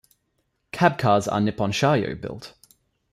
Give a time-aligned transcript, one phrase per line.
[0.71, 2.55] Cab cars are Nippon Sharyo built.